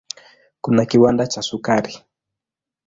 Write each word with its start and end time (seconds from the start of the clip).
Kuna 0.61 0.85
kiwanda 0.85 1.27
cha 1.27 1.41
sukari. 1.41 2.03